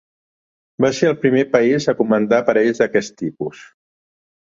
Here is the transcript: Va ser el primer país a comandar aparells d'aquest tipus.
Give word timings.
Va 0.85 0.89
ser 0.99 1.09
el 1.09 1.17
primer 1.25 1.43
país 1.51 1.87
a 1.93 1.95
comandar 1.99 2.39
aparells 2.45 2.81
d'aquest 2.81 3.15
tipus. 3.21 3.61